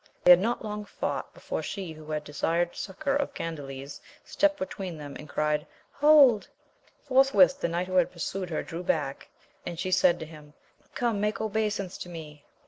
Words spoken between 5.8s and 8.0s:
Hold! Forthwith the knight who